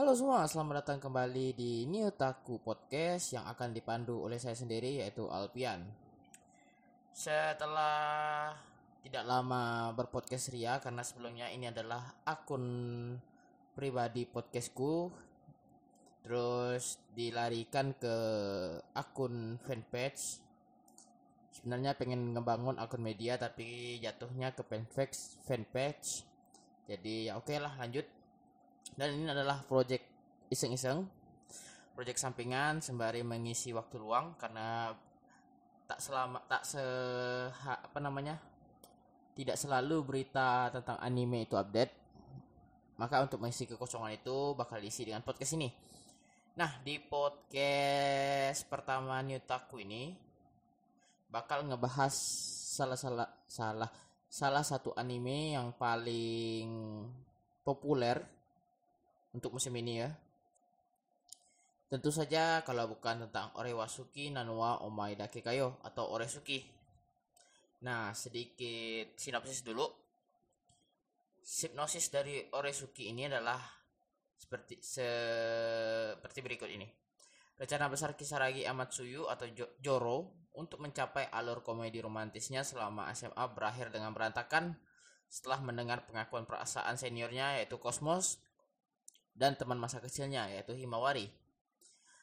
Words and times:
Halo 0.00 0.16
semua, 0.16 0.48
selamat 0.48 0.80
datang 0.80 1.12
kembali 1.12 1.52
di 1.52 1.84
New 1.84 2.08
Taku 2.16 2.56
Podcast 2.64 3.36
yang 3.36 3.44
akan 3.44 3.76
dipandu 3.76 4.24
oleh 4.24 4.40
saya 4.40 4.56
sendiri 4.56 5.04
yaitu 5.04 5.28
Alpian. 5.28 5.84
Setelah 7.12 8.48
tidak 9.04 9.28
lama 9.28 9.92
berpodcast 9.92 10.56
Ria 10.56 10.80
karena 10.80 11.04
sebelumnya 11.04 11.52
ini 11.52 11.68
adalah 11.68 12.16
akun 12.24 12.64
pribadi 13.76 14.24
podcastku 14.24 15.12
terus 16.24 16.96
dilarikan 17.12 17.92
ke 17.92 18.16
akun 18.96 19.60
fanpage. 19.60 20.40
Sebenarnya 21.60 21.92
pengen 21.92 22.32
ngebangun 22.32 22.80
akun 22.80 23.04
media 23.04 23.36
tapi 23.36 24.00
jatuhnya 24.00 24.56
ke 24.56 24.64
fanpage 24.64 25.44
fanpage. 25.44 26.24
Jadi 26.88 27.28
ya 27.28 27.36
oke 27.36 27.52
lah 27.60 27.76
lanjut 27.76 28.08
dan 29.00 29.16
ini 29.16 29.32
adalah 29.32 29.64
project 29.64 30.04
iseng-iseng. 30.52 31.08
Project 31.96 32.20
sampingan 32.20 32.84
sembari 32.84 33.24
mengisi 33.24 33.72
waktu 33.72 33.96
luang 33.96 34.36
karena 34.36 34.92
tak 35.88 36.04
selama 36.04 36.44
tak 36.44 36.68
se 36.68 36.84
apa 37.64 37.96
namanya 37.96 38.36
tidak 39.32 39.56
selalu 39.56 40.04
berita 40.04 40.68
tentang 40.68 41.00
anime 41.00 41.48
itu 41.48 41.56
update. 41.56 41.96
Maka 43.00 43.24
untuk 43.24 43.40
mengisi 43.40 43.64
kekosongan 43.64 44.20
itu 44.20 44.52
bakal 44.52 44.76
diisi 44.76 45.08
dengan 45.08 45.24
podcast 45.24 45.56
ini. 45.56 45.72
Nah 46.60 46.68
di 46.84 47.00
podcast 47.00 48.68
pertama 48.68 49.24
New 49.24 49.40
Taku 49.40 49.80
ini 49.80 50.12
bakal 51.32 51.64
ngebahas 51.64 52.12
salah 52.76 53.00
salah 53.00 53.32
salah 53.48 53.88
salah 54.28 54.60
satu 54.60 54.92
anime 54.92 55.56
yang 55.56 55.72
paling 55.72 56.68
populer 57.64 58.39
untuk 59.34 59.54
musim 59.54 59.74
ini 59.78 60.02
ya. 60.02 60.10
Tentu 61.90 62.14
saja 62.14 62.62
kalau 62.62 62.86
bukan 62.86 63.26
tentang 63.26 63.50
Orewasuki 63.58 64.30
Nanua 64.30 64.78
Omae 64.86 65.18
Dake 65.18 65.42
Kayo 65.42 65.82
atau 65.82 66.06
Oresuki. 66.14 66.62
Nah, 67.82 68.14
sedikit 68.14 69.18
sinopsis 69.18 69.66
dulu. 69.66 69.90
Hipnosis 71.42 72.06
dari 72.14 72.46
Oresuki 72.54 73.10
ini 73.10 73.26
adalah 73.26 73.58
seperti 74.38 74.78
seperti 74.78 76.38
berikut 76.46 76.70
ini. 76.70 76.86
Rencana 77.58 77.90
besar 77.90 78.14
Kisaragi 78.14 78.62
Amatsuyu 78.70 79.26
atau 79.26 79.50
Jo- 79.50 79.74
Joro 79.82 80.46
untuk 80.54 80.78
mencapai 80.78 81.26
alur 81.34 81.66
komedi 81.66 81.98
romantisnya 81.98 82.62
selama 82.62 83.10
SMA 83.12 83.44
berakhir 83.50 83.90
dengan 83.90 84.14
berantakan 84.14 84.78
setelah 85.30 85.58
mendengar 85.62 86.06
pengakuan 86.06 86.46
perasaan 86.46 86.98
seniornya 86.98 87.58
yaitu 87.58 87.78
Cosmos 87.78 88.38
dan 89.34 89.56
teman 89.56 89.80
masa 89.80 90.02
kecilnya 90.02 90.50
yaitu 90.50 90.76
Himawari. 90.76 91.30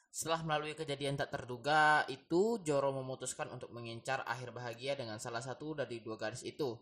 Setelah 0.08 0.40
melalui 0.42 0.72
kejadian 0.72 1.20
tak 1.20 1.30
terduga 1.30 2.02
itu, 2.08 2.58
Joro 2.64 2.90
memutuskan 2.96 3.52
untuk 3.52 3.68
mengincar 3.76 4.24
akhir 4.24 4.56
bahagia 4.56 4.96
dengan 4.96 5.20
salah 5.20 5.44
satu 5.44 5.76
dari 5.76 6.00
dua 6.00 6.16
gadis 6.16 6.42
itu. 6.48 6.74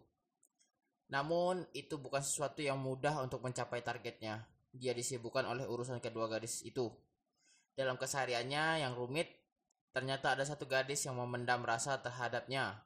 Namun, 1.10 1.66
itu 1.74 1.98
bukan 1.98 2.22
sesuatu 2.22 2.62
yang 2.62 2.78
mudah 2.78 3.22
untuk 3.22 3.42
mencapai 3.42 3.82
targetnya. 3.82 4.46
Dia 4.70 4.94
disibukkan 4.94 5.46
oleh 5.46 5.66
urusan 5.66 5.98
kedua 5.98 6.30
gadis 6.30 6.62
itu. 6.62 6.86
Dalam 7.74 7.98
kesehariannya 7.98 8.86
yang 8.86 8.94
rumit, 8.94 9.28
ternyata 9.90 10.32
ada 10.32 10.46
satu 10.46 10.64
gadis 10.64 11.04
yang 11.06 11.18
memendam 11.18 11.62
rasa 11.66 11.98
terhadapnya. 12.00 12.78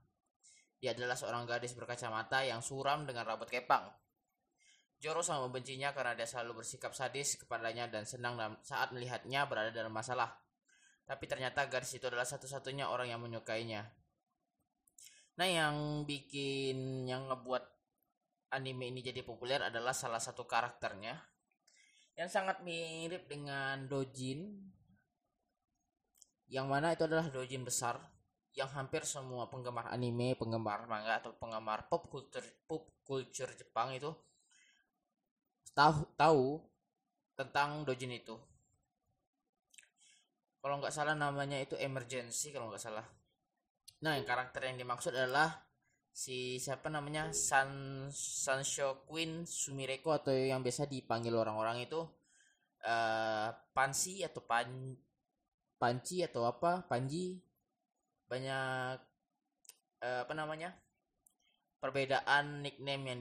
Dia 0.80 0.96
adalah 0.96 1.14
seorang 1.14 1.44
gadis 1.44 1.76
berkacamata 1.76 2.42
yang 2.48 2.64
suram 2.64 3.04
dengan 3.04 3.28
rambut 3.28 3.52
kepang. 3.52 3.92
Joro 5.00 5.24
sangat 5.24 5.48
membencinya 5.48 5.96
karena 5.96 6.12
dia 6.12 6.28
selalu 6.28 6.60
bersikap 6.60 6.92
sadis 6.92 7.40
kepadanya 7.40 7.88
dan 7.88 8.04
senang 8.04 8.36
saat 8.60 8.92
melihatnya 8.92 9.48
berada 9.48 9.72
dalam 9.72 9.96
masalah. 9.96 10.28
Tapi 11.08 11.24
ternyata 11.24 11.64
gadis 11.72 11.96
itu 11.96 12.04
adalah 12.04 12.28
satu-satunya 12.28 12.84
orang 12.92 13.08
yang 13.08 13.18
menyukainya. 13.24 13.88
Nah, 15.40 15.48
yang 15.48 16.04
bikin 16.04 17.08
yang 17.08 17.32
ngebuat 17.32 17.64
anime 18.52 18.92
ini 18.92 19.00
jadi 19.00 19.24
populer 19.24 19.64
adalah 19.64 19.96
salah 19.96 20.20
satu 20.20 20.44
karakternya 20.44 21.16
yang 22.20 22.28
sangat 22.28 22.60
mirip 22.60 23.24
dengan 23.24 23.88
Dojin. 23.88 24.52
Yang 26.52 26.66
mana 26.68 26.92
itu 26.92 27.08
adalah 27.08 27.24
Dojin 27.32 27.64
besar 27.64 27.96
yang 28.52 28.68
hampir 28.76 29.08
semua 29.08 29.48
penggemar 29.48 29.88
anime, 29.88 30.36
penggemar 30.36 30.84
manga 30.84 31.24
atau 31.24 31.32
penggemar 31.40 31.88
pop 31.88 32.04
culture 32.12 32.44
pop 32.68 32.84
culture 33.00 33.48
Jepang 33.56 33.96
itu 33.96 34.12
tahu 35.74 36.04
tahu 36.18 36.44
tentang 37.38 37.88
Dojin 37.88 38.12
itu. 38.12 38.36
Kalau 40.60 40.76
nggak 40.76 40.92
salah 40.92 41.16
namanya 41.16 41.56
itu 41.56 41.72
emergency 41.80 42.52
kalau 42.52 42.68
nggak 42.68 42.84
salah. 42.84 43.06
Nah, 44.04 44.16
yang 44.16 44.28
karakter 44.28 44.68
yang 44.68 44.76
dimaksud 44.76 45.16
adalah 45.16 45.64
si 46.10 46.60
siapa 46.60 46.92
namanya 46.92 47.32
San 47.32 48.04
Sansho 48.12 49.08
Queen 49.08 49.48
Sumireko 49.48 50.12
atau 50.12 50.34
yang 50.34 50.60
biasa 50.60 50.84
dipanggil 50.90 51.32
orang-orang 51.32 51.86
itu 51.86 52.00
eh 52.84 53.48
Pansi 53.72 54.24
atau 54.24 54.42
Pan 54.44 54.68
Panci 55.80 56.20
atau 56.20 56.44
apa 56.44 56.84
Panji 56.84 57.40
banyak 58.28 59.00
eh, 60.04 60.20
apa 60.24 60.34
namanya 60.36 60.76
perbedaan 61.80 62.60
nickname 62.60 63.04
yang 63.16 63.20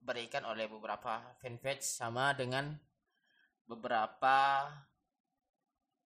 diberikan 0.00 0.48
oleh 0.48 0.64
beberapa 0.64 1.36
fanpage 1.36 1.84
sama 1.84 2.32
dengan 2.32 2.72
beberapa 3.68 4.64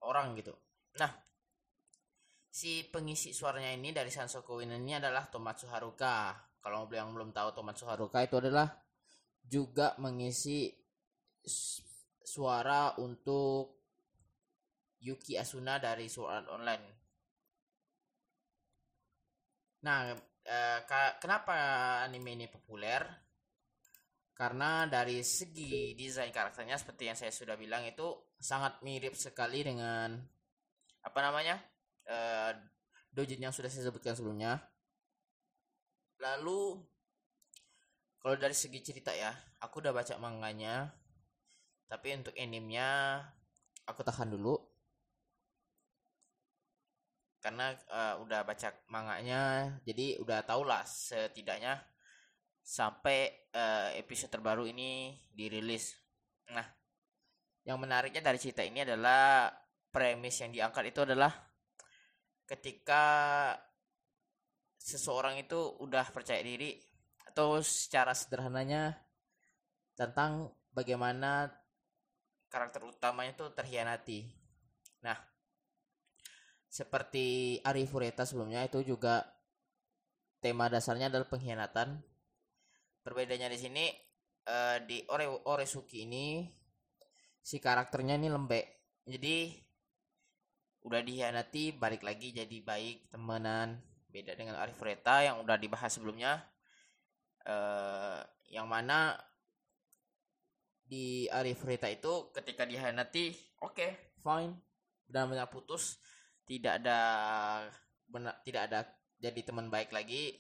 orang 0.03 0.35
gitu. 0.35 0.53
Nah, 0.99 1.15
si 2.51 2.83
pengisi 2.91 3.31
suaranya 3.31 3.71
ini 3.71 3.95
dari 3.95 4.11
Sansoko 4.11 4.59
Win 4.59 4.75
ini 4.75 4.99
adalah 4.99 5.31
Tomatsu 5.31 5.71
Haruka. 5.71 6.35
Kalau 6.59 6.91
yang 6.91 7.15
belum 7.15 7.31
tahu 7.31 7.55
Tomatsu 7.55 7.87
Haruka 7.87 8.27
itu 8.27 8.37
adalah 8.43 8.67
juga 9.47 9.95
mengisi 10.03 10.75
suara 12.25 12.99
untuk 12.99 13.79
Yuki 15.05 15.39
Asuna 15.39 15.79
dari 15.79 16.11
Art 16.11 16.49
Online. 16.51 16.87
Nah, 19.85 20.17
eh, 20.43 20.81
kenapa 21.21 21.55
anime 22.09 22.33
ini 22.35 22.47
populer? 22.49 23.24
Karena 24.35 24.91
dari 24.91 25.23
segi 25.23 25.95
desain 25.95 26.35
karakternya 26.35 26.75
seperti 26.75 27.07
yang 27.07 27.15
saya 27.15 27.31
sudah 27.31 27.55
bilang 27.55 27.87
itu 27.87 28.35
sangat 28.35 28.83
mirip 28.83 29.15
sekali 29.15 29.63
dengan 29.63 30.19
apa 31.07 31.19
namanya? 31.23 31.57
eh 32.05 32.53
dojin 33.15 33.41
yang 33.41 33.55
sudah 33.55 33.71
saya 33.71 33.89
sebutkan 33.89 34.19
sebelumnya. 34.19 34.59
Lalu 36.19 36.83
kalau 38.19 38.37
dari 38.37 38.57
segi 38.57 38.83
cerita 38.83 39.15
ya, 39.15 39.31
aku 39.63 39.79
udah 39.79 39.95
baca 39.95 40.19
manganya. 40.19 40.91
Tapi 41.87 42.19
untuk 42.19 42.35
animenya 42.35 43.23
aku 43.87 44.01
tahan 44.03 44.35
dulu 44.35 44.57
karena 47.45 47.77
eh, 47.77 48.15
udah 48.25 48.41
baca 48.41 48.73
manganya 48.89 49.69
jadi 49.85 50.17
udah 50.25 50.41
tau 50.49 50.65
lah 50.65 50.81
setidaknya 50.89 51.77
sampai 52.65 53.49
eh, 53.53 54.01
episode 54.01 54.33
terbaru 54.33 54.65
ini 54.65 55.13
dirilis 55.29 55.93
nah 56.49 56.65
yang 57.65 57.77
menariknya 57.77 58.25
dari 58.25 58.41
cerita 58.41 58.65
ini 58.65 58.85
adalah 58.85 59.53
premis 59.93 60.41
yang 60.41 60.53
diangkat 60.53 60.97
itu 60.97 61.01
adalah 61.05 61.33
ketika 62.49 63.05
seseorang 64.81 65.41
itu 65.41 65.57
udah 65.81 66.09
percaya 66.13 66.41
diri 66.41 66.77
atau 67.29 67.61
secara 67.61 68.17
sederhananya 68.17 68.97
tentang 69.97 70.53
bagaimana 70.73 71.49
karakter 72.49 72.85
utamanya 72.85 73.37
itu 73.37 73.45
terhianati 73.53 74.29
nah 75.05 75.17
seperti 76.75 77.61
Ari 77.63 77.87
Fureta 77.87 78.27
sebelumnya 78.27 78.67
itu 78.67 78.83
juga 78.83 79.23
tema 80.43 80.69
dasarnya 80.69 81.07
adalah 81.07 81.31
pengkhianatan. 81.31 82.03
Perbedaannya 83.05 83.53
di 83.53 83.59
sini 83.61 83.85
eh, 84.49 84.79
di 84.89 85.05
Ore 85.13 85.29
Oresuki 85.29 86.09
ini 86.09 86.49
si 87.45 87.61
karakternya 87.61 88.17
ini 88.17 88.33
lembek. 88.33 88.65
Jadi 89.05 89.53
udah 90.89 91.01
dihianati 91.05 91.77
balik 91.77 92.01
lagi 92.01 92.33
jadi 92.33 92.57
baik 92.65 93.13
temenan. 93.13 93.77
Beda 94.09 94.33
dengan 94.33 94.57
Ari 94.57 94.73
Fureta 94.73 95.21
yang 95.21 95.45
udah 95.45 95.61
dibahas 95.61 95.93
sebelumnya. 95.93 96.41
eh 97.45 98.25
yang 98.49 98.65
mana 98.65 99.13
di 100.85 101.27
Ari 101.29 101.57
Fureta 101.57 101.89
itu 101.89 102.31
ketika 102.31 102.69
dihianati 102.69 103.33
oke 103.65 104.15
fine 104.21 104.53
benar-benar 105.09 105.49
putus 105.49 105.99
tidak 106.45 106.81
ada 106.81 106.99
benar 108.05 108.37
tidak 108.45 108.69
ada 108.71 108.81
jadi 109.19 109.41
teman 109.43 109.73
baik 109.73 109.91
lagi 109.91 110.37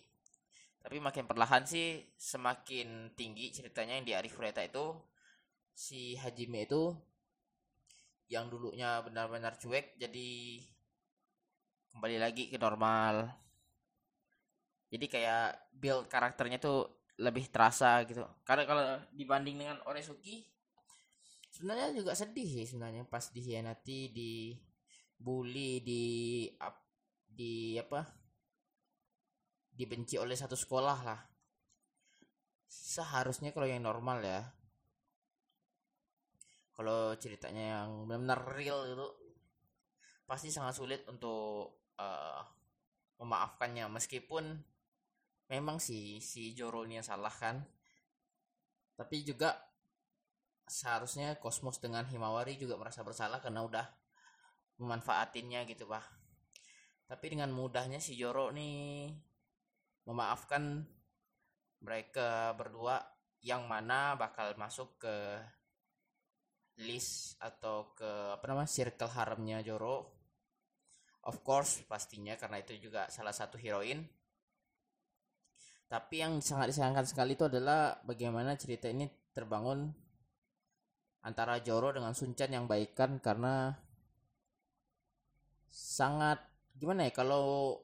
tapi 0.84 1.00
makin 1.00 1.24
perlahan 1.24 1.64
sih 1.64 2.12
semakin 2.12 3.16
tinggi 3.16 3.48
ceritanya 3.56 3.96
yang 3.96 4.04
di 4.04 4.12
Arif 4.12 4.36
Fureta 4.36 4.60
itu 4.60 4.92
si 5.72 6.12
Hajime 6.20 6.68
itu 6.68 6.92
yang 8.28 8.52
dulunya 8.52 9.00
benar-benar 9.00 9.56
cuek 9.56 9.96
jadi 9.96 10.60
kembali 11.96 12.20
lagi 12.20 12.52
ke 12.52 12.60
normal. 12.60 13.32
Jadi 14.92 15.06
kayak 15.08 15.72
build 15.72 16.04
karakternya 16.06 16.60
tuh 16.60 17.08
lebih 17.16 17.48
terasa 17.48 18.04
gitu. 18.04 18.20
Karena 18.44 18.68
kalau 18.68 18.84
dibanding 19.08 19.56
dengan 19.64 19.80
Oresuki 19.88 20.44
sebenarnya 21.48 21.96
juga 21.96 22.12
sedih 22.12 22.60
sih 22.60 22.66
sebenarnya 22.68 23.08
pas 23.08 23.30
dihianati 23.32 24.10
di 24.12 24.58
bully 25.14 25.80
di 25.80 26.04
di 27.24 27.78
apa 27.78 28.23
dibenci 29.74 30.14
oleh 30.16 30.38
satu 30.38 30.54
sekolah 30.54 30.98
lah. 31.02 31.20
Seharusnya 32.70 33.50
kalau 33.50 33.66
yang 33.66 33.82
normal 33.82 34.22
ya. 34.22 34.40
Kalau 36.74 37.14
ceritanya 37.18 37.78
yang 37.82 38.06
benar-benar 38.06 38.40
real 38.54 38.82
itu 38.86 39.06
pasti 40.26 40.50
sangat 40.50 40.74
sulit 40.74 41.02
untuk 41.06 41.86
uh, 41.98 42.42
memaafkannya. 43.22 43.86
Meskipun 43.90 44.58
memang 45.50 45.78
si 45.82 46.18
si 46.22 46.54
yang 46.54 47.02
salah 47.02 47.30
kan. 47.30 47.62
Tapi 48.94 49.26
juga 49.26 49.58
seharusnya 50.64 51.36
Kosmos 51.42 51.82
dengan 51.82 52.06
Himawari 52.06 52.56
juga 52.56 52.78
merasa 52.78 53.04
bersalah 53.04 53.42
karena 53.42 53.66
udah 53.66 53.86
memanfaatinnya 54.78 55.66
gitu 55.66 55.86
pak. 55.86 56.02
Tapi 57.04 57.36
dengan 57.36 57.52
mudahnya 57.52 58.00
si 58.00 58.16
Joro 58.16 58.48
nih 58.50 59.12
memaafkan 60.04 60.84
mereka 61.84 62.52
berdua 62.56 63.00
yang 63.44 63.68
mana 63.68 64.16
bakal 64.16 64.56
masuk 64.56 64.96
ke 64.96 65.16
list 66.80 67.36
atau 67.38 67.92
ke 67.92 68.08
apa 68.34 68.44
namanya 68.48 68.70
circle 68.72 69.12
haremnya 69.12 69.60
Joro. 69.60 70.10
Of 71.24 71.40
course 71.40 71.84
pastinya 71.88 72.36
karena 72.36 72.60
itu 72.60 72.76
juga 72.80 73.08
salah 73.08 73.32
satu 73.32 73.56
heroin. 73.60 74.04
Tapi 75.88 76.24
yang 76.24 76.40
sangat 76.40 76.72
disayangkan 76.72 77.06
sekali 77.06 77.36
itu 77.36 77.46
adalah 77.46 78.00
bagaimana 78.02 78.56
cerita 78.56 78.88
ini 78.88 79.06
terbangun 79.30 79.92
antara 81.24 81.60
Joro 81.60 81.92
dengan 81.92 82.12
Sunchan 82.12 82.52
yang 82.52 82.64
baikkan 82.68 83.20
karena 83.20 83.72
sangat 85.68 86.40
gimana 86.76 87.08
ya 87.08 87.12
kalau 87.14 87.78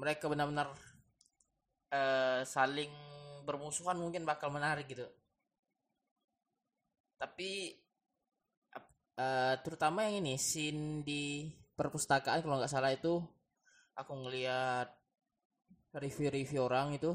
mereka 0.00 0.26
benar-benar 0.26 0.72
uh, 1.90 2.40
saling 2.46 2.90
bermusuhan 3.44 3.98
mungkin 3.98 4.22
bakal 4.22 4.50
menarik 4.50 4.86
gitu. 4.90 5.06
Tapi 7.20 7.76
uh, 9.18 9.54
terutama 9.60 10.08
yang 10.08 10.24
ini 10.24 10.40
scene 10.40 11.04
di 11.04 11.50
perpustakaan 11.76 12.40
kalau 12.40 12.56
nggak 12.60 12.72
salah 12.72 12.92
itu 12.92 13.20
aku 13.96 14.12
ngelihat 14.26 14.88
review-review 15.96 16.60
orang 16.64 16.96
itu 16.96 17.12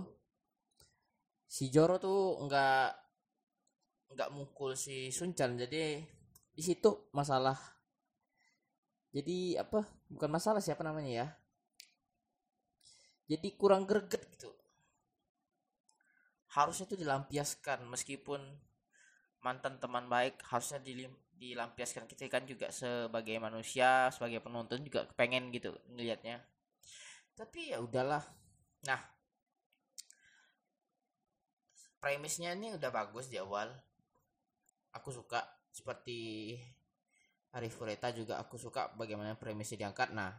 si 1.45 1.69
Joro 1.69 2.01
tuh 2.01 2.41
nggak 2.45 2.89
nggak 4.15 4.29
mukul 4.33 4.73
si 4.73 5.13
Sunchan 5.13 5.59
jadi 5.59 6.01
di 6.55 6.63
situ 6.63 7.11
masalah 7.11 7.55
jadi 9.11 9.59
apa 9.59 9.83
bukan 10.07 10.29
masalah 10.31 10.63
siapa 10.63 10.83
namanya 10.87 11.11
ya 11.11 11.27
jadi 13.35 13.47
kurang 13.59 13.83
greget 13.83 14.23
gitu 14.31 14.54
harusnya 16.55 16.87
tuh 16.87 16.99
dilampiaskan 16.99 17.83
meskipun 17.91 18.39
mantan 19.43 19.77
teman 19.77 20.07
baik 20.07 20.39
harusnya 20.47 20.81
dilampiaskan 21.35 22.07
kita 22.07 22.31
kan 22.31 22.47
juga 22.47 22.71
sebagai 22.71 23.37
manusia 23.37 24.09
sebagai 24.09 24.39
penonton 24.41 24.81
juga 24.87 25.05
pengen 25.19 25.51
gitu 25.51 25.75
ngelihatnya 25.91 26.41
tapi 27.35 27.75
ya 27.75 27.83
udahlah 27.83 28.23
Nah, 28.85 29.01
premisnya 31.97 32.53
ini 32.53 32.77
udah 32.77 32.89
bagus 32.93 33.33
di 33.33 33.41
awal. 33.41 33.73
Aku 34.93 35.09
suka 35.09 35.41
seperti 35.73 36.53
Arif 37.57 37.75
Fureta 37.75 38.13
juga 38.13 38.37
aku 38.37 38.61
suka 38.61 38.93
bagaimana 38.93 39.33
premisnya 39.33 39.89
diangkat. 39.89 40.13
Nah, 40.13 40.37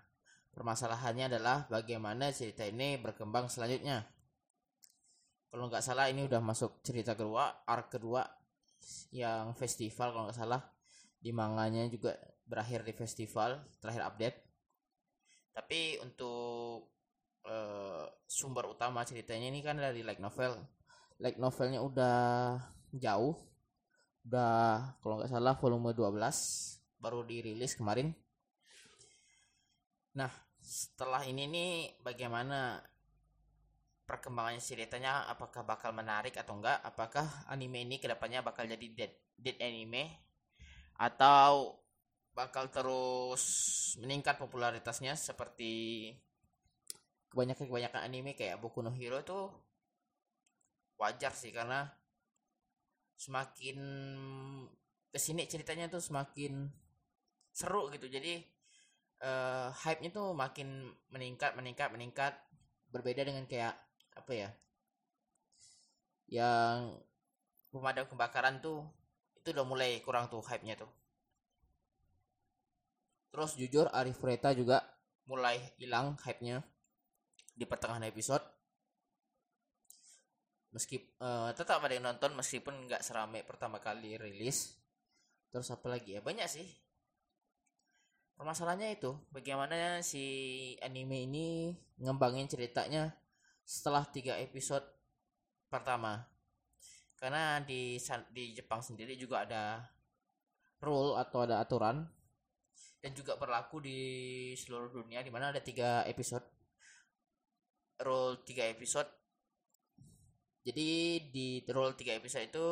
permasalahannya 0.55 1.27
adalah 1.27 1.67
bagaimana 1.67 2.31
cerita 2.31 2.63
ini 2.63 2.97
berkembang 3.03 3.51
selanjutnya. 3.51 4.07
Kalau 5.51 5.71
nggak 5.71 5.85
salah 5.85 6.11
ini 6.11 6.27
udah 6.27 6.43
masuk 6.43 6.83
cerita 6.83 7.15
kedua, 7.15 7.65
arc 7.65 7.99
kedua 7.99 8.23
yang 9.15 9.55
festival 9.57 10.13
kalau 10.13 10.25
nggak 10.29 10.39
salah. 10.39 10.63
Di 11.17 11.33
manganya 11.33 11.89
juga 11.91 12.15
berakhir 12.47 12.87
di 12.87 12.95
festival 12.95 13.67
terakhir 13.83 14.03
update. 14.07 14.39
Tapi 15.57 15.99
untuk 16.05 16.93
uh, 17.49 18.05
sumber 18.29 18.69
utama 18.71 19.03
ceritanya 19.03 19.49
ini 19.49 19.65
kan 19.65 19.81
dari 19.81 20.05
light 20.05 20.21
novel. 20.21 20.61
Light 21.19 21.41
novelnya 21.41 21.81
udah 21.81 22.19
jauh. 22.93 23.35
Udah 24.27 24.99
kalau 25.01 25.23
nggak 25.23 25.31
salah 25.31 25.55
volume 25.57 25.95
12 25.95 27.01
baru 27.01 27.23
dirilis 27.23 27.79
kemarin. 27.79 28.13
Nah 30.19 30.31
setelah 30.61 31.23
ini 31.23 31.47
nih 31.47 31.73
bagaimana 32.03 32.83
perkembangannya 34.07 34.63
ceritanya 34.63 35.27
apakah 35.27 35.67
bakal 35.67 35.91
menarik 35.91 36.39
atau 36.39 36.55
enggak? 36.57 36.79
Apakah 36.87 37.27
anime 37.51 37.83
ini 37.83 37.99
ke 37.99 38.07
depannya 38.07 38.41
bakal 38.41 38.65
jadi 38.65 38.87
dead 38.95 39.13
dead 39.35 39.59
anime? 39.59 40.07
Atau 40.97 41.83
bakal 42.33 42.71
terus 42.71 43.45
meningkat 43.99 44.39
popularitasnya 44.39 45.19
seperti 45.19 46.15
kebanyakan 47.33 47.67
kebanyakan 47.69 48.03
anime 48.07 48.33
kayak 48.39 48.63
Boku 48.63 48.81
no 48.81 48.95
Hero 48.95 49.21
tuh 49.27 49.51
wajar 50.97 51.35
sih 51.35 51.53
karena 51.53 51.85
semakin 53.17 53.79
ke 55.11 55.19
sini 55.19 55.49
ceritanya 55.49 55.89
tuh 55.89 56.01
semakin 56.01 56.69
seru 57.51 57.89
gitu. 57.91 58.07
Jadi 58.07 58.37
uh, 59.25 59.73
hype-nya 59.73 60.13
tuh 60.13 60.37
makin 60.37 60.93
meningkat 61.11 61.57
meningkat 61.57 61.91
meningkat. 61.91 62.33
Berbeda 62.87 63.27
dengan 63.27 63.45
kayak 63.51 63.86
apa 64.17 64.33
ya 64.33 64.51
yang 66.27 66.97
pemadam 67.71 68.09
kebakaran 68.11 68.59
tuh 68.59 68.83
itu 69.39 69.55
udah 69.55 69.67
mulai 69.69 70.03
kurang 70.03 70.27
tuh 70.27 70.43
hype-nya 70.43 70.75
tuh. 70.75 70.91
Terus 73.31 73.55
jujur 73.55 73.87
Arif 73.95 74.19
Reta 74.25 74.51
juga 74.57 74.83
mulai 75.31 75.61
hilang 75.79 76.19
hype-nya 76.19 76.67
di 77.55 77.63
pertengahan 77.63 78.03
episode. 78.11 78.43
Meski 80.75 80.99
uh, 81.23 81.55
tetap 81.55 81.79
ada 81.79 81.95
yang 81.95 82.11
nonton 82.11 82.35
meskipun 82.35 82.91
nggak 82.91 83.07
seramai 83.07 83.47
pertama 83.47 83.79
kali 83.79 84.19
rilis. 84.19 84.75
Terus 85.55 85.71
apa 85.71 85.87
lagi 85.87 86.19
ya? 86.19 86.21
Banyak 86.25 86.49
sih. 86.51 86.67
Permasalahannya 88.37 88.99
itu 88.99 89.17
bagaimana 89.33 90.05
si 90.05 90.25
anime 90.85 91.25
ini 91.25 91.73
ngembangin 92.03 92.45
ceritanya 92.51 93.09
setelah 93.67 94.07
tiga 94.07 94.39
episode 94.39 94.87
pertama. 95.67 96.23
Karena 97.19 97.59
di 97.59 97.99
di 98.31 98.55
Jepang 98.55 98.79
sendiri 98.79 99.19
juga 99.19 99.43
ada 99.43 99.83
rule 100.79 101.19
atau 101.19 101.43
ada 101.43 101.59
aturan 101.59 102.07
dan 103.03 103.11
juga 103.17 103.35
berlaku 103.35 103.83
di 103.83 104.01
seluruh 104.55 104.93
dunia 104.95 105.27
di 105.27 105.35
mana 105.35 105.51
ada 105.51 105.59
tiga 105.59 106.07
episode. 106.07 106.47
Roll 107.97 108.45
3 108.45 108.77
episode. 108.77 109.09
Jadi 110.61 110.89
di 111.33 111.65
roll 111.73 111.97
3 111.97 112.21
episode 112.21 112.45
itu 112.45 112.67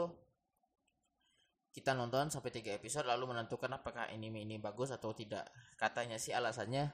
kita 1.73 1.97
nonton 1.97 2.29
sampai 2.29 2.53
3 2.53 2.77
episode 2.77 3.09
lalu 3.09 3.33
menentukan 3.33 3.73
apakah 3.73 4.13
anime 4.13 4.45
ini 4.45 4.61
bagus 4.61 4.93
atau 4.93 5.17
tidak. 5.17 5.49
Katanya 5.81 6.21
sih 6.21 6.37
alasannya 6.37 6.93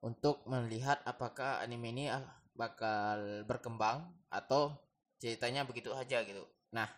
untuk 0.00 0.48
melihat 0.48 1.04
apakah 1.04 1.60
anime 1.60 1.92
ini 1.92 2.08
ah, 2.08 2.39
bakal 2.60 3.48
berkembang 3.48 4.04
atau 4.28 4.76
ceritanya 5.16 5.64
begitu 5.64 5.96
aja 5.96 6.20
gitu. 6.20 6.44
Nah 6.76 6.88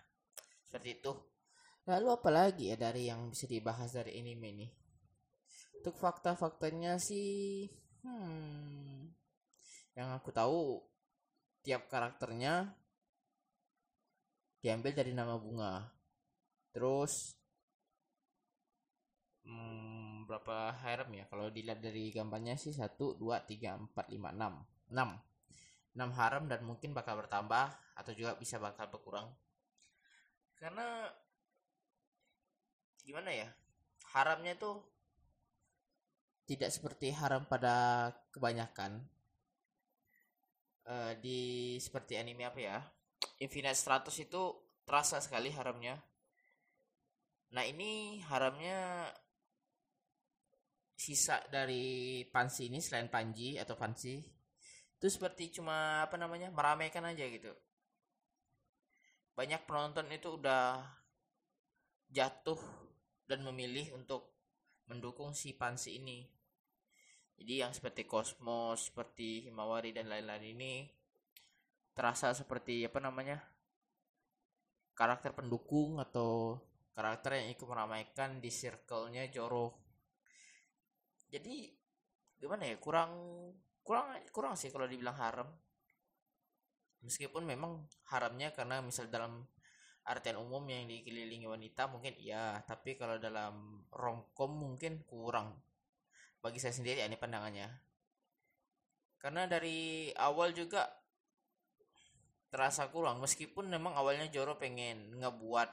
seperti 0.66 0.98
itu. 0.98 1.14
Lalu 1.86 2.06
apa 2.10 2.30
lagi 2.30 2.74
ya 2.74 2.76
dari 2.78 3.06
yang 3.06 3.30
bisa 3.30 3.46
dibahas 3.46 3.94
dari 3.94 4.18
anime 4.18 4.48
ini? 4.50 4.66
Untuk 5.78 5.94
fakta-faktanya 5.98 6.98
sih 6.98 7.70
hmm 8.02 9.14
yang 9.92 10.08
aku 10.16 10.32
tahu 10.32 10.80
tiap 11.60 11.86
karakternya 11.86 12.72
diambil 14.58 14.92
dari 14.94 15.12
nama 15.14 15.36
bunga. 15.38 15.84
Terus 16.72 17.36
hmm, 19.44 20.24
berapa 20.26 20.74
harem 20.80 21.22
ya? 21.22 21.24
Kalau 21.28 21.50
dilihat 21.52 21.82
dari 21.82 22.08
gambarnya 22.08 22.56
sih 22.56 22.72
satu 22.72 23.14
dua 23.18 23.42
tiga 23.44 23.76
empat 23.76 24.08
lima 24.08 24.32
enam. 24.32 24.64
Enam 24.88 25.18
enam 25.92 26.10
harem 26.16 26.48
dan 26.48 26.64
mungkin 26.64 26.96
bakal 26.96 27.20
bertambah 27.20 27.72
atau 27.96 28.12
juga 28.16 28.36
bisa 28.40 28.56
bakal 28.56 28.88
berkurang? 28.88 29.28
Karena 30.56 31.10
gimana 33.02 33.34
ya 33.34 33.48
haramnya 34.14 34.54
tuh 34.54 34.78
tidak 36.46 36.70
seperti 36.70 37.10
haram 37.14 37.48
pada 37.48 38.08
kebanyakan. 38.30 39.02
Uh, 40.82 41.14
di 41.22 41.78
seperti 41.78 42.18
anime 42.18 42.42
apa 42.42 42.58
ya 42.58 42.82
Infinite 43.38 43.78
Stratos 43.78 44.18
itu 44.18 44.50
terasa 44.82 45.22
sekali 45.22 45.54
haramnya. 45.54 45.94
Nah 47.54 47.62
ini 47.62 48.18
haramnya 48.26 49.06
sisa 50.96 51.42
dari 51.50 52.22
Pansi 52.30 52.70
ini 52.70 52.78
selain 52.78 53.10
Panji 53.10 53.58
atau 53.58 53.74
Pansi 53.78 54.22
itu 55.02 55.10
seperti 55.10 55.50
cuma 55.58 56.06
apa 56.06 56.14
namanya 56.14 56.46
meramaikan 56.54 57.02
aja 57.02 57.26
gitu. 57.26 57.50
Banyak 59.34 59.66
penonton 59.66 60.06
itu 60.14 60.38
udah 60.38 60.78
jatuh 62.06 62.62
dan 63.26 63.42
memilih 63.42 63.98
untuk 63.98 64.30
mendukung 64.86 65.34
si 65.34 65.58
Pansi 65.58 65.98
ini. 65.98 66.22
Jadi 67.34 67.66
yang 67.66 67.74
seperti 67.74 68.06
Kosmos 68.06 68.94
seperti 68.94 69.42
Himawari 69.50 69.90
dan 69.90 70.06
lain-lain 70.06 70.54
ini 70.54 70.86
terasa 71.98 72.30
seperti 72.30 72.86
apa 72.86 73.02
namanya 73.02 73.42
karakter 74.94 75.34
pendukung 75.34 75.98
atau 75.98 76.62
karakter 76.94 77.42
yang 77.42 77.50
ikut 77.50 77.66
meramaikan 77.66 78.38
di 78.38 78.54
circle-nya 78.54 79.26
Joro 79.34 79.76
jadi 81.28 81.68
gimana 82.40 82.68
ya 82.68 82.76
kurang 82.76 83.12
kurang 83.82 84.18
kurang 84.30 84.54
sih 84.58 84.70
kalau 84.70 84.86
dibilang 84.86 85.14
haram. 85.18 85.48
Meskipun 87.02 87.42
memang 87.42 87.82
haramnya 88.14 88.54
karena 88.54 88.78
misal 88.78 89.10
dalam 89.10 89.42
artian 90.02 90.38
umum 90.38 90.62
yang 90.66 90.86
dikelilingi 90.90 91.46
wanita 91.46 91.86
mungkin 91.86 92.14
iya 92.18 92.58
tapi 92.66 92.98
kalau 92.98 93.18
dalam 93.18 93.86
romcom 93.90 94.50
mungkin 94.50 95.02
kurang. 95.06 95.58
Bagi 96.42 96.58
saya 96.58 96.74
sendiri 96.74 97.02
ini 97.02 97.18
pandangannya. 97.18 97.70
Karena 99.18 99.46
dari 99.46 100.10
awal 100.18 100.50
juga 100.50 100.82
terasa 102.50 102.90
kurang. 102.90 103.22
Meskipun 103.22 103.70
memang 103.70 103.94
awalnya 103.94 104.26
Joro 104.26 104.58
pengen 104.58 105.22
ngebuat 105.22 105.70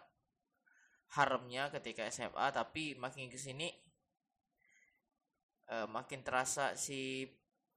haramnya 1.17 1.73
ketika 1.73 2.05
SMA 2.13 2.53
tapi 2.53 2.93
makin 2.93 3.33
ke 3.33 3.37
sini 3.41 3.65
uh, 5.73 5.89
makin 5.89 6.21
terasa 6.21 6.77
si 6.77 7.25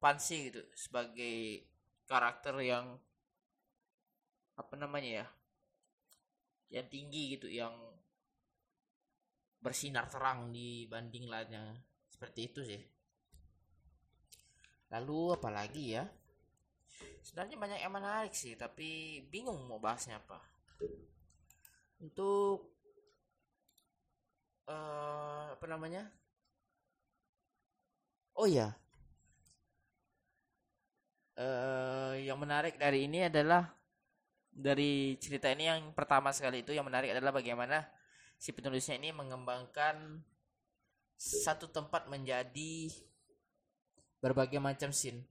Pansi 0.02 0.50
gitu 0.50 0.66
sebagai 0.75 1.62
karakter 2.11 2.59
yang 2.59 2.99
apa 4.59 4.75
namanya 4.75 5.23
ya 5.23 5.26
yang 6.75 6.88
tinggi 6.90 7.38
gitu 7.38 7.47
yang 7.47 7.71
bersinar 9.62 10.11
terang 10.11 10.50
dibanding 10.50 11.30
lainnya. 11.30 11.78
Seperti 12.11 12.40
itu 12.50 12.61
sih. 12.66 12.82
Lalu 14.90 15.38
apalagi 15.38 15.85
ya? 15.94 16.04
Sebenarnya 17.23 17.56
banyak 17.56 17.80
yang 17.80 17.94
menarik 17.94 18.35
sih 18.35 18.59
tapi 18.59 19.23
bingung 19.30 19.62
mau 19.71 19.78
bahasnya 19.78 20.18
apa. 20.18 20.42
Untuk 22.02 22.75
uh, 24.66 25.54
apa 25.54 25.66
namanya? 25.71 26.11
Oh 28.35 28.50
ya. 28.50 28.82
Uh, 31.33 32.12
yang 32.21 32.37
menarik 32.37 32.77
dari 32.77 33.09
ini 33.09 33.25
adalah 33.25 33.65
dari 34.53 35.17
cerita 35.17 35.49
ini 35.49 35.65
yang 35.65 35.97
pertama 35.97 36.29
sekali 36.29 36.61
itu 36.61 36.77
yang 36.77 36.85
menarik 36.85 37.17
adalah 37.17 37.33
bagaimana 37.33 37.89
si 38.37 38.53
penulisnya 38.53 39.01
ini 39.01 39.17
mengembangkan 39.17 40.21
satu 41.17 41.73
tempat 41.73 42.12
menjadi 42.12 42.93
berbagai 44.21 44.61
macam 44.61 44.93
scene. 44.93 45.25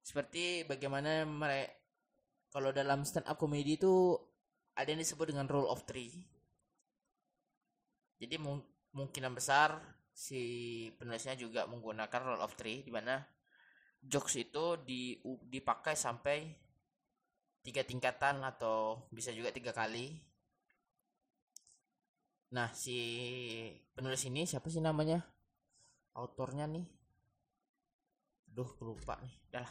Seperti 0.00 0.64
bagaimana 0.64 1.26
mereka 1.28 1.74
kalau 2.54 2.72
dalam 2.72 3.04
stand 3.04 3.28
up 3.28 3.36
comedy 3.36 3.76
itu 3.76 4.16
ada 4.72 4.88
yang 4.88 5.02
disebut 5.02 5.28
dengan 5.28 5.44
rule 5.44 5.68
of 5.68 5.84
three. 5.84 6.24
Jadi 8.16 8.40
mungkinan 8.96 9.36
besar 9.36 9.76
si 10.16 10.40
penulisnya 10.96 11.36
juga 11.36 11.68
menggunakan 11.68 12.20
roll 12.24 12.40
of 12.40 12.56
three 12.56 12.80
di 12.80 12.88
mana 12.88 13.20
jokes 14.06 14.38
itu 14.38 14.78
di, 14.86 15.18
dipakai 15.50 15.98
sampai 15.98 16.46
tiga 17.66 17.82
tingkatan 17.82 18.46
atau 18.46 19.10
bisa 19.10 19.34
juga 19.34 19.50
tiga 19.50 19.74
kali. 19.74 20.14
Nah 22.54 22.70
si 22.70 22.98
penulis 23.92 24.22
ini 24.30 24.46
siapa 24.46 24.70
sih 24.70 24.78
namanya? 24.78 25.18
Autornya 26.14 26.70
nih. 26.70 26.86
Aduh 28.54 28.70
lupa 28.80 29.18
nih. 29.20 29.34
Dah 29.50 29.68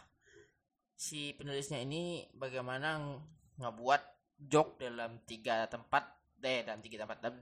Si 0.96 1.36
penulisnya 1.36 1.84
ini 1.84 2.24
bagaimana 2.32 3.20
ngebuat 3.60 4.02
joke 4.48 4.80
dalam 4.80 5.20
tiga 5.28 5.68
tempat 5.68 6.08
deh 6.40 6.64
dalam 6.64 6.80
tiga 6.80 7.04
tempat 7.04 7.20
dalam 7.20 7.40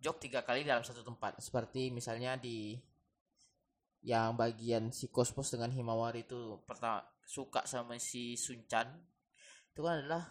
jok 0.00 0.16
tiga 0.20 0.40
kali 0.40 0.64
dalam 0.64 0.84
satu 0.84 1.04
tempat 1.04 1.40
seperti 1.40 1.92
misalnya 1.92 2.40
di 2.40 2.76
yang 4.06 4.38
bagian 4.38 4.94
si 4.94 5.10
Kosmos 5.10 5.50
dengan 5.50 5.74
Himawari 5.74 6.22
itu 6.22 6.62
pertama 6.62 7.02
suka 7.26 7.66
sama 7.66 7.98
si 7.98 8.38
Sunchan 8.38 8.86
itu 9.74 9.82
kan 9.82 9.98
adalah 9.98 10.30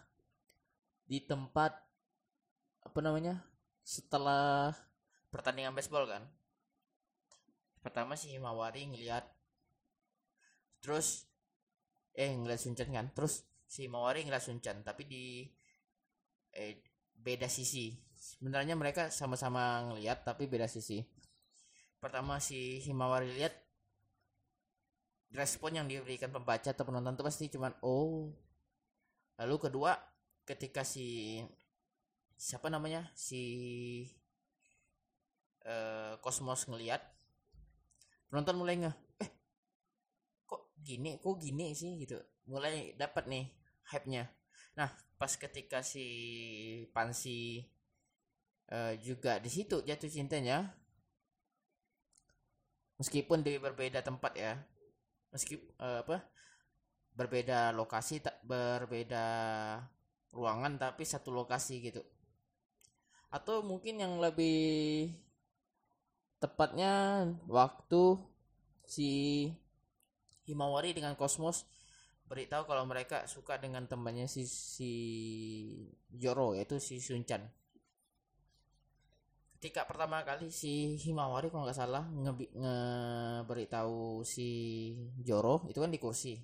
di 1.04 1.20
tempat 1.20 1.76
apa 2.88 3.00
namanya 3.04 3.44
setelah 3.84 4.72
pertandingan 5.28 5.76
baseball 5.76 6.08
kan. 6.08 6.24
Pertama 7.84 8.16
si 8.16 8.32
Himawari 8.32 8.88
ngeliat 8.96 9.28
terus 10.80 11.28
eh 12.16 12.32
ngeliat 12.32 12.64
Sunchan 12.64 12.96
kan 12.96 13.12
terus 13.12 13.44
si 13.68 13.92
Himawari 13.92 14.24
ngeliat 14.24 14.42
Sunchan 14.48 14.88
tapi 14.88 15.04
di 15.04 15.44
eh, 16.56 16.80
beda 17.12 17.52
sisi. 17.52 17.92
Sebenarnya 18.16 18.80
mereka 18.80 19.12
sama-sama 19.12 19.84
ngelihat 19.92 20.24
tapi 20.24 20.48
beda 20.48 20.72
sisi. 20.72 21.04
Pertama 22.00 22.40
si 22.40 22.80
Himawari 22.80 23.36
lihat 23.36 23.65
respon 25.36 25.78
yang 25.78 25.88
diberikan 25.88 26.32
pembaca 26.32 26.72
atau 26.72 26.88
penonton 26.88 27.14
itu 27.14 27.24
pasti 27.24 27.46
cuman 27.52 27.76
oh. 27.84 28.32
Lalu 29.36 29.56
kedua 29.68 30.00
ketika 30.48 30.88
si 30.88 31.40
siapa 32.40 32.72
namanya 32.72 33.12
si 33.16 33.44
uh, 35.68 36.16
Cosmos 36.24 36.68
ngelihat 36.68 37.04
penonton 38.32 38.56
mulai 38.60 38.80
nggak 38.80 38.96
eh 39.24 39.32
kok 40.48 40.72
gini 40.80 41.20
kok 41.20 41.36
gini 41.38 41.76
sih? 41.76 42.00
Gitu. 42.00 42.16
Mulai 42.48 42.96
dapat 42.96 43.28
nih 43.28 43.46
hype 43.92 44.08
nya 44.10 44.32
nah 44.76 44.92
pas 45.16 45.32
ketika 45.32 45.80
si 45.80 46.06
Pansi 46.92 47.64
uh, 48.72 48.94
juga 49.00 49.40
di 49.40 49.48
situ 49.48 49.80
jatuh 49.80 50.12
cintanya 50.12 50.68
meskipun 53.00 53.40
di 53.40 53.56
berbeda 53.56 54.04
tempat 54.04 54.36
ya 54.36 54.60
meskipun 55.36 55.68
uh, 55.84 56.00
apa 56.08 56.24
berbeda 57.12 57.76
lokasi 57.76 58.24
tak 58.24 58.40
berbeda 58.48 59.28
ruangan 60.32 60.80
tapi 60.80 61.04
satu 61.04 61.36
lokasi 61.36 61.84
gitu. 61.84 62.00
Atau 63.28 63.64
mungkin 63.68 64.00
yang 64.00 64.16
lebih 64.24 65.12
tepatnya 66.40 67.24
waktu 67.52 68.20
si 68.88 69.10
Himawari 70.46 70.96
dengan 70.96 71.18
Kosmos 71.20 71.68
beritahu 72.26 72.70
kalau 72.70 72.86
mereka 72.86 73.26
suka 73.26 73.58
dengan 73.58 73.86
temannya 73.86 74.30
si 74.30 74.46
si 74.46 74.92
Joro 76.10 76.54
yaitu 76.58 76.78
si 76.82 76.98
Sunchan 77.02 77.42
ketika 79.66 79.90
pertama 79.90 80.22
kali 80.22 80.54
si 80.54 80.94
Himawari 80.94 81.50
kalau 81.50 81.66
nggak 81.66 81.74
salah 81.74 82.06
nge 82.06 82.54
ngeberitahu 82.54 84.22
si 84.22 84.94
Joro 85.26 85.66
itu 85.66 85.82
kan 85.82 85.90
di 85.90 85.98
kursi. 85.98 86.38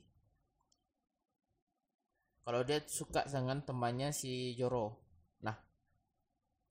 Kalau 2.42 2.66
dia 2.66 2.82
suka 2.82 3.22
dengan 3.30 3.62
temannya 3.62 4.10
si 4.10 4.58
Joro. 4.58 4.98
Nah 5.46 5.54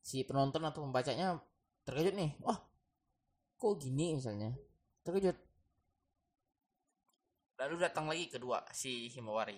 si 0.02 0.26
penonton 0.26 0.66
atau 0.66 0.82
pembacanya 0.82 1.38
terkejut 1.86 2.18
nih. 2.18 2.34
Wah 2.42 2.58
kok 3.54 3.78
gini 3.78 4.18
misalnya? 4.18 4.50
Terkejut. 5.06 5.38
Lalu 7.62 7.74
datang 7.78 8.10
lagi 8.10 8.26
kedua 8.26 8.66
si 8.74 9.06
Himawari. 9.06 9.54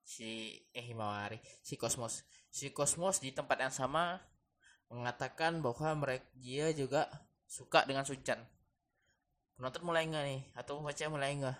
Si 0.00 0.56
eh 0.72 0.88
Himawari. 0.88 1.36
Si 1.60 1.76
Kosmos. 1.76 2.24
Si 2.48 2.72
Kosmos 2.72 3.20
di 3.20 3.36
tempat 3.36 3.60
yang 3.60 3.76
sama 3.76 4.16
mengatakan 4.90 5.58
bahwa 5.64 6.06
mereka 6.06 6.26
dia 6.38 6.70
juga 6.70 7.10
suka 7.46 7.86
dengan 7.86 8.06
Sunchan. 8.06 8.38
Penonton 9.56 9.82
mulai 9.88 10.04
enggak 10.04 10.24
nih 10.24 10.42
atau 10.52 10.78
membaca 10.78 11.04
mulai 11.08 11.32
enggak? 11.34 11.58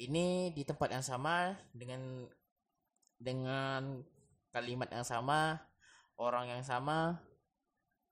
Ini 0.00 0.56
di 0.56 0.62
tempat 0.64 0.88
yang 0.90 1.04
sama 1.04 1.54
dengan 1.70 2.26
dengan 3.20 4.00
kalimat 4.50 4.88
yang 4.90 5.04
sama, 5.04 5.60
orang 6.16 6.48
yang 6.48 6.64
sama, 6.64 7.20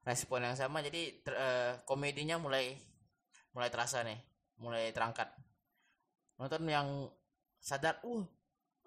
respon 0.08 0.40
yang 0.40 0.56
sama 0.56 0.80
jadi 0.80 1.20
ter, 1.20 1.36
uh, 1.36 1.72
komedinya 1.84 2.40
mulai 2.40 2.72
mulai 3.52 3.68
terasa 3.68 4.00
nih 4.00 4.16
mulai 4.56 4.88
terangkat 4.88 5.28
nonton 6.40 6.64
yang 6.64 6.88
sadar 7.60 8.00
uh 8.08 8.24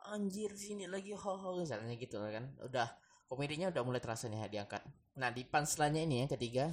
anjir 0.09 0.49
sini 0.57 0.89
lagi 0.89 1.13
ho 1.13 1.61
misalnya 1.61 1.93
gitu 1.93 2.17
kan 2.17 2.57
udah 2.65 2.89
komedinya 3.29 3.69
udah 3.69 3.85
mulai 3.85 4.01
terasa 4.01 4.25
nih 4.25 4.49
diangkat 4.49 4.81
nah 5.17 5.29
di 5.29 5.43
punchline 5.43 6.07
ini 6.07 6.23
yang 6.23 6.31
ketiga 6.31 6.71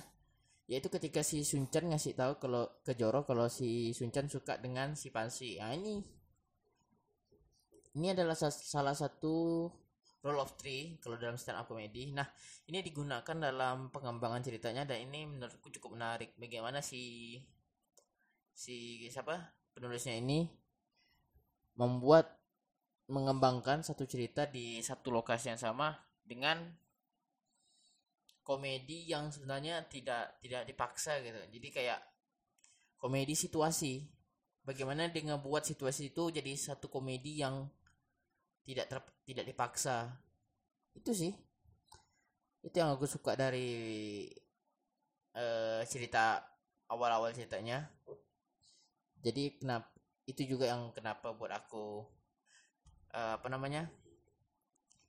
yaitu 0.69 0.93
ketika 0.93 1.25
si 1.25 1.43
Sunchan 1.43 1.91
ngasih 1.91 2.13
tahu 2.13 2.37
kalau 2.39 2.69
ke 2.85 2.93
Joro 2.95 3.25
kalau 3.25 3.49
si 3.49 3.97
Sunchan 3.97 4.29
suka 4.29 4.61
dengan 4.61 4.95
si 4.95 5.09
Pansi 5.09 5.57
nah 5.59 5.73
ini 5.73 6.19
ini 7.99 8.15
adalah 8.15 8.39
salah 8.39 8.95
satu 8.95 9.67
role 10.23 10.43
of 10.43 10.55
three 10.59 10.99
kalau 11.03 11.19
dalam 11.19 11.39
stand 11.39 11.59
up 11.59 11.67
comedy. 11.71 12.11
Nah, 12.11 12.27
ini 12.67 12.83
digunakan 12.83 13.37
dalam 13.39 13.91
pengembangan 13.95 14.43
ceritanya 14.43 14.83
dan 14.87 15.09
ini 15.09 15.27
menurutku 15.27 15.71
cukup 15.79 15.99
menarik. 15.99 16.35
Bagaimana 16.39 16.83
si 16.83 17.35
si 18.55 19.07
siapa 19.11 19.39
penulisnya 19.75 20.19
ini 20.19 20.51
membuat 21.79 22.35
mengembangkan 23.09 23.87
satu 23.87 24.05
cerita 24.05 24.45
di 24.45 24.83
satu 24.83 25.15
lokasi 25.15 25.55
yang 25.55 25.61
sama 25.63 25.95
dengan 26.27 26.61
komedi 28.49 29.13
yang 29.13 29.29
sebenarnya 29.29 29.85
tidak 29.93 30.41
tidak 30.41 30.65
dipaksa 30.65 31.21
gitu. 31.21 31.37
Jadi 31.53 31.69
kayak 31.69 32.01
komedi 32.97 33.37
situasi. 33.37 34.09
Bagaimana 34.65 35.09
dia 35.09 35.37
buat 35.37 35.65
situasi 35.65 36.13
itu 36.13 36.29
jadi 36.29 36.53
satu 36.57 36.93
komedi 36.93 37.41
yang 37.41 37.69
tidak 38.69 38.85
ter, 38.85 39.01
tidak 39.25 39.49
dipaksa 39.49 40.13
itu 40.93 41.13
sih 41.17 41.33
itu 42.61 42.77
yang 42.77 42.93
aku 42.93 43.09
suka 43.09 43.33
dari 43.33 44.29
uh, 45.33 45.81
cerita 45.89 46.45
awal-awal 46.93 47.33
ceritanya 47.33 47.89
jadi 49.25 49.57
kenapa 49.57 49.89
itu 50.29 50.45
juga 50.45 50.69
yang 50.69 50.93
kenapa 50.93 51.33
buat 51.33 51.49
aku 51.49 52.05
uh, 53.17 53.41
apa 53.41 53.49
namanya 53.49 53.89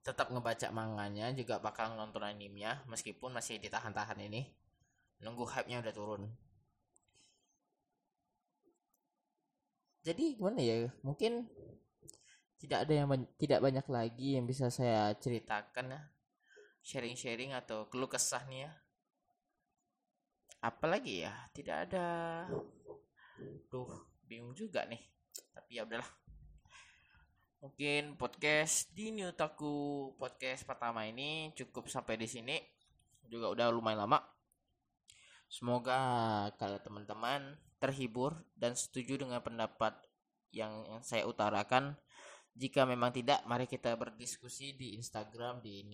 tetap 0.10 0.34
ngebaca 0.34 0.74
manganya 0.74 1.30
juga 1.38 1.62
bakal 1.62 1.94
nonton 1.94 2.26
animenya 2.26 2.82
meskipun 2.90 3.30
masih 3.30 3.62
ditahan-tahan 3.62 4.18
ini. 4.26 4.50
Nunggu 5.22 5.46
hype-nya 5.46 5.86
udah 5.86 5.94
turun. 5.94 6.26
Jadi 10.02 10.34
gimana 10.42 10.58
ya 10.66 10.90
mungkin 11.06 11.46
tidak 12.58 12.90
ada 12.90 12.94
yang 12.98 13.08
tidak 13.38 13.62
banyak 13.62 13.86
lagi 13.86 14.34
yang 14.34 14.50
bisa 14.50 14.74
saya 14.74 15.14
ceritakan 15.22 15.94
ya. 15.94 16.02
Sharing-sharing 16.82 17.54
atau 17.54 17.86
keluh 17.86 18.10
kesah 18.10 18.42
nih 18.50 18.66
ya. 18.66 18.72
Apalagi 20.66 21.30
ya 21.30 21.34
tidak 21.54 21.86
ada. 21.86 22.08
Tuh 23.70 24.10
bingung 24.26 24.58
juga 24.58 24.90
nih. 24.90 25.06
Tapi 25.54 25.78
ya 25.78 25.86
udahlah 25.86 26.10
mungkin 27.60 28.16
podcast 28.16 28.88
di 28.96 29.12
New 29.12 29.36
Taku 29.36 30.12
podcast 30.16 30.64
pertama 30.64 31.04
ini 31.04 31.52
cukup 31.56 31.92
sampai 31.92 32.16
di 32.16 32.28
sini 32.28 32.56
juga 33.28 33.52
udah 33.52 33.68
lumayan 33.70 34.08
lama 34.08 34.20
semoga 35.52 36.00
kalau 36.56 36.80
teman-teman 36.80 37.60
terhibur 37.84 38.40
dan 38.56 38.76
setuju 38.80 39.20
dengan 39.20 39.44
pendapat 39.44 39.92
yang 40.56 41.04
saya 41.04 41.28
utarakan 41.28 42.00
jika 42.60 42.84
memang 42.84 43.16
tidak, 43.16 43.40
mari 43.48 43.72
kita 43.72 43.96
berdiskusi 43.96 44.76
di 44.76 45.00
Instagram 45.00 45.64
di 45.64 45.88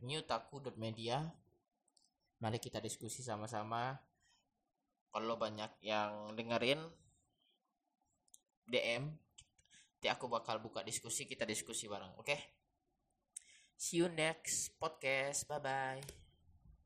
newtaku.media. 0.00 1.20
Mari 2.40 2.56
kita 2.56 2.80
diskusi 2.80 3.20
sama-sama. 3.20 4.00
Kalau 5.12 5.36
banyak 5.36 5.76
yang 5.84 6.32
dengerin 6.32 6.80
DM, 8.64 9.12
nanti 10.06 10.22
aku 10.22 10.30
bakal 10.30 10.62
buka 10.62 10.86
diskusi, 10.86 11.26
kita 11.26 11.42
diskusi 11.42 11.90
bareng, 11.90 12.14
oke? 12.14 12.30
Okay? 12.30 12.38
See 13.74 13.98
you 13.98 14.06
next 14.06 14.78
podcast. 14.78 15.50
Bye 15.50 15.58
bye. 15.58 16.25